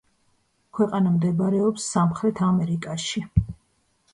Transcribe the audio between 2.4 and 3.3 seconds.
ამერიკაში.